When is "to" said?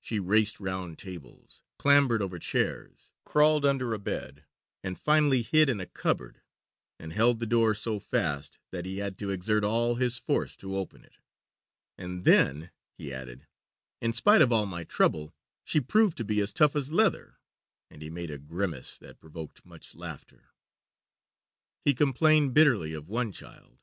9.18-9.30, 10.58-10.76, 16.18-16.24